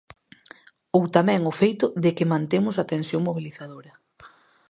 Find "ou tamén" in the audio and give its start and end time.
0.97-1.41